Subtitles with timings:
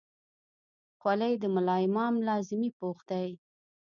[0.99, 3.29] خولۍ د ملا امام لازمي پوښ دی.